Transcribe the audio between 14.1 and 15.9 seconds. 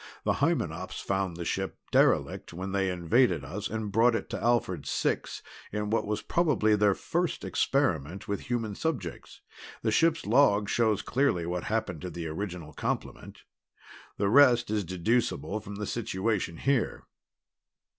The rest is deducible from the